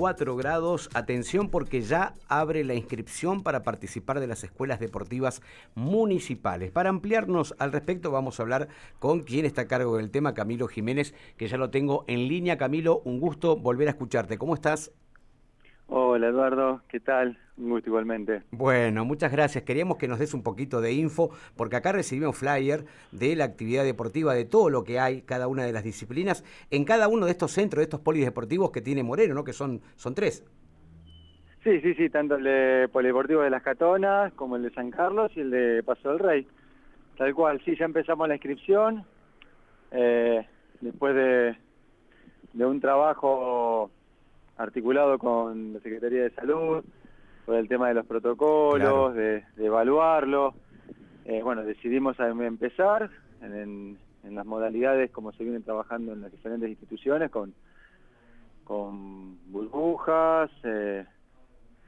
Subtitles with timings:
[0.00, 0.88] 24 grados.
[0.94, 5.42] Atención porque ya abre la inscripción para participar de las escuelas deportivas
[5.74, 6.70] municipales.
[6.70, 8.68] Para ampliarnos al respecto vamos a hablar
[8.98, 12.56] con quien está a cargo del tema, Camilo Jiménez, que ya lo tengo en línea.
[12.56, 14.38] Camilo, un gusto volver a escucharte.
[14.38, 14.90] ¿Cómo estás?
[16.20, 17.38] Hola Eduardo, ¿qué tal?
[17.56, 18.42] Un gusto igualmente.
[18.50, 19.64] Bueno, muchas gracias.
[19.64, 23.84] Queríamos que nos des un poquito de info, porque acá recibimos flyer de la actividad
[23.84, 27.32] deportiva, de todo lo que hay, cada una de las disciplinas, en cada uno de
[27.32, 29.44] estos centros, de estos polideportivos que tiene Moreno, ¿no?
[29.44, 30.44] Que son, son tres.
[31.64, 35.32] Sí, sí, sí, tanto el de Polideportivo de Las Catonas como el de San Carlos
[35.36, 36.46] y el de Paso del Rey.
[37.16, 39.06] Tal cual, sí, ya empezamos la inscripción.
[39.90, 40.46] Eh,
[40.82, 41.56] después de,
[42.52, 43.90] de un trabajo
[44.60, 46.84] articulado con la Secretaría de Salud,
[47.46, 50.54] por el tema de los protocolos, de, evaluarlo.
[51.24, 53.10] Eh, bueno, decidimos empezar
[53.42, 57.54] en, las modalidades como se vienen trabajando en las diferentes instituciones, con,
[58.64, 61.04] con burbujas eh,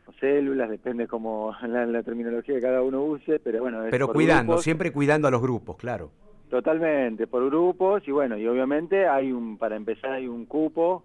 [0.06, 3.82] o células, depende como la, la, terminología que cada uno use, pero bueno...
[3.90, 6.10] pero cuidando, siempre cuidando a los grupos, claro.
[6.48, 11.04] Totalmente, por grupos, y bueno, y obviamente hay un, para empezar hay un cupo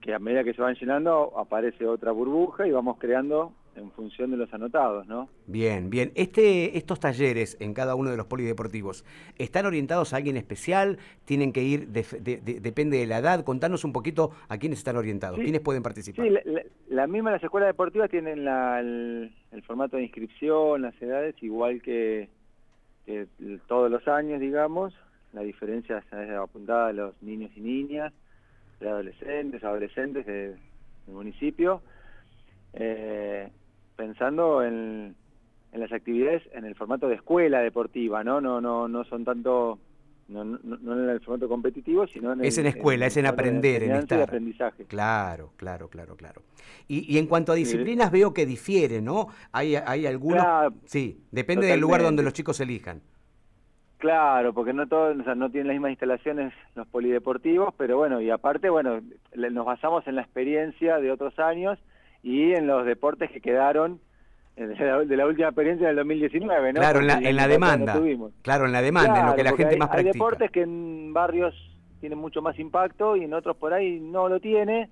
[0.00, 4.30] que a medida que se van llenando aparece otra burbuja y vamos creando en función
[4.30, 5.28] de los anotados, ¿no?
[5.46, 6.12] Bien, bien.
[6.14, 9.04] Este, estos talleres en cada uno de los polideportivos,
[9.38, 10.98] ¿están orientados a alguien especial?
[11.24, 13.44] ¿Tienen que ir, depende de la edad?
[13.44, 16.26] Contanos un poquito a quiénes están orientados, quiénes pueden participar.
[16.26, 16.34] Sí,
[16.88, 22.28] la, misma las escuelas deportivas tienen el, formato de inscripción, las edades, igual que,
[23.66, 24.94] todos los años, digamos.
[25.32, 28.12] La diferencia es apuntada a los niños y niñas
[28.80, 30.56] de adolescentes, adolescentes del
[31.06, 31.82] municipio,
[32.72, 33.48] eh,
[33.96, 35.14] pensando en,
[35.72, 38.40] las actividades en el formato de escuela deportiva, ¿no?
[38.40, 39.78] No, no, no son tanto,
[40.28, 43.92] no, no, en el formato competitivo, sino en Es en escuela, es en aprender, en
[43.92, 44.22] estar.
[44.22, 44.84] aprendizaje.
[44.86, 46.42] Claro, claro, claro, claro.
[46.88, 49.28] Y, y en cuanto a disciplinas veo que difiere, ¿no?
[49.52, 50.44] Hay, hay algunos...
[50.86, 53.02] sí, depende del lugar donde los chicos elijan.
[54.00, 58.70] Claro, porque no todos, no tienen las mismas instalaciones los polideportivos, pero bueno, y aparte,
[58.70, 59.00] bueno,
[59.34, 61.78] nos basamos en la experiencia de otros años
[62.22, 64.00] y en los deportes que quedaron
[64.56, 66.80] eh, de la, última experiencia del 2019, ¿no?
[66.80, 67.06] Claro, en
[67.36, 68.00] la, demanda.
[68.40, 70.08] claro, en la demanda, en lo que la gente más practica.
[70.08, 71.54] Hay deportes que en barrios
[72.00, 74.88] tienen mucho más impacto y en otros por ahí no lo tiene.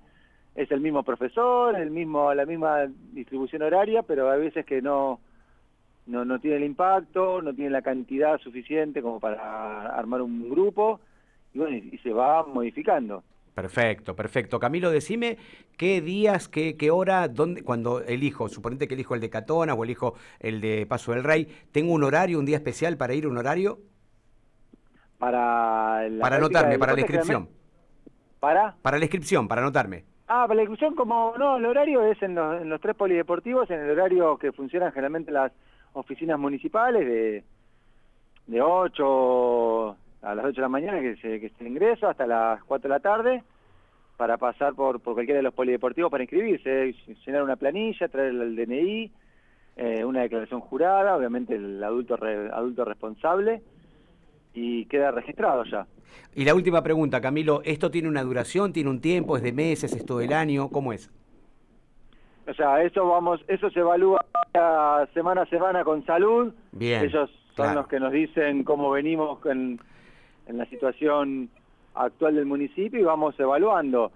[0.53, 5.19] Es el mismo profesor, el mismo, la misma distribución horaria, pero hay veces que no
[6.05, 10.99] no, no tiene el impacto, no tiene la cantidad suficiente como para armar un grupo,
[11.53, 13.23] y bueno, y, se va modificando.
[13.53, 14.59] Perfecto, perfecto.
[14.59, 15.37] Camilo, decime
[15.77, 19.83] qué días, qué, qué hora, dónde, cuando elijo, suponete que elijo el de Catona o
[19.83, 23.37] elijo el de Paso del Rey, ¿tengo un horario, un día especial para ir, un
[23.37, 23.79] horario?
[25.17, 27.49] Para Para anotarme, para la inscripción.
[28.39, 28.75] ¿Para?
[28.81, 30.05] Para la inscripción, para anotarme.
[30.31, 33.67] Ah, para la inscripción, como no, el horario es en los, en los tres polideportivos,
[33.71, 35.51] en el horario que funcionan generalmente las
[35.93, 37.43] oficinas municipales de,
[38.45, 42.63] de 8 a las 8 de la mañana que se, que se ingresa hasta las
[42.65, 43.43] 4 de la tarde
[44.17, 46.93] para pasar por, por cualquiera de los polideportivos para inscribirse,
[47.25, 49.11] llenar una planilla, traer el DNI,
[49.77, 52.19] eh, una declaración jurada, obviamente el adulto,
[52.53, 53.63] adulto responsable,
[54.53, 55.85] y queda registrado ya.
[56.35, 59.93] Y la última pregunta, Camilo, ¿esto tiene una duración, tiene un tiempo, es de meses,
[59.93, 61.11] es todo el año, cómo es?
[62.47, 64.25] O sea, eso vamos, eso se evalúa
[65.13, 66.53] semana a semana con salud.
[66.71, 67.03] Bien.
[67.05, 69.79] Ellos son los que nos dicen cómo venimos en,
[70.47, 71.49] en la situación
[71.93, 74.11] actual del municipio y vamos evaluando.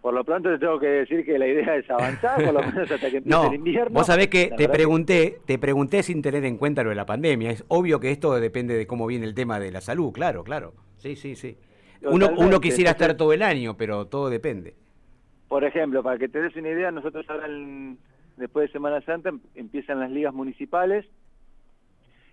[0.00, 2.90] Por lo pronto te tengo que decir que la idea es avanzar, por lo menos
[2.90, 3.98] hasta que empiece el invierno.
[3.98, 7.50] Vos sabés que te pregunté, te pregunté sin tener en cuenta lo de la pandemia.
[7.50, 10.72] Es obvio que esto depende de cómo viene el tema de la salud, claro, claro.
[10.98, 11.56] Sí, sí, sí.
[12.02, 14.74] Uno, uno quisiera estar todo el año, pero todo depende.
[15.48, 17.48] Por ejemplo, para que te des una idea, nosotros ahora
[18.36, 21.06] después de Semana Santa em, empiezan las ligas municipales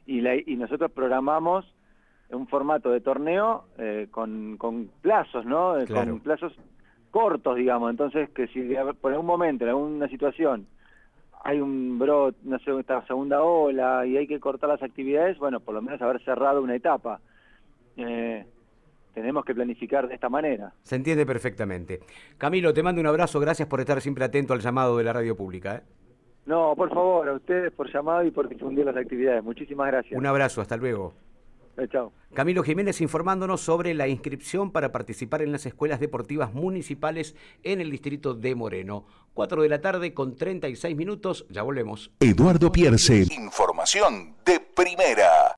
[0.05, 1.65] y, y nosotros programamos
[2.29, 4.57] un formato de torneo eh, con,
[5.01, 5.77] plazos, ¿no?
[5.77, 6.53] Eh, con plazos
[7.15, 7.89] cortos, digamos.
[7.91, 8.61] Entonces, que si
[8.99, 10.67] por algún momento, en alguna situación,
[11.45, 15.61] hay un brote, no sé, esta segunda ola y hay que cortar las actividades, bueno,
[15.61, 17.21] por lo menos haber cerrado una etapa.
[17.95, 18.45] Eh,
[19.13, 20.73] tenemos que planificar de esta manera.
[20.81, 22.01] Se entiende perfectamente.
[22.37, 25.37] Camilo, te mando un abrazo, gracias por estar siempre atento al llamado de la radio
[25.37, 25.77] pública.
[25.77, 25.81] ¿eh?
[26.45, 29.41] No, por favor, a ustedes por llamado y por difundir las actividades.
[29.41, 30.19] Muchísimas gracias.
[30.19, 31.13] Un abrazo, hasta luego.
[31.77, 32.13] Eh, chao.
[32.33, 37.91] Camilo Jiménez informándonos sobre la inscripción para participar en las escuelas deportivas municipales en el
[37.91, 39.05] distrito de Moreno.
[39.33, 42.11] 4 de la tarde con 36 minutos, ya volvemos.
[42.19, 43.25] Eduardo Pierce.
[43.31, 45.53] Información de primera.